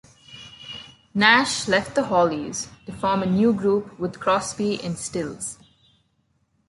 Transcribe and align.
Nash 1.13 1.67
left 1.67 1.93
the 1.93 2.05
Hollies 2.05 2.67
to 2.87 2.91
form 2.91 3.21
a 3.21 3.27
new 3.27 3.53
group 3.53 3.99
with 3.99 4.19
Crosby 4.19 4.81
and 4.83 4.97
Stills. 4.97 5.59